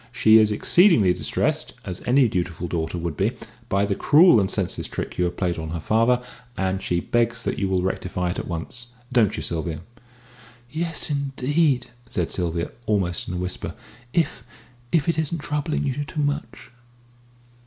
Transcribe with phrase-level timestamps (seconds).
[0.11, 3.33] She is exceedingly distressed (as any dutiful daughter would be)
[3.69, 6.23] by the cruel and senseless trick you have played her father,
[6.57, 8.87] and she begs that you will rectify it at once.
[9.13, 9.81] Don't you, Sylvia?"
[10.71, 13.75] "Yes, indeed!" said Sylvia, almost in a whisper,
[14.11, 14.43] "if
[14.91, 16.71] if it isn't troubling you too much!"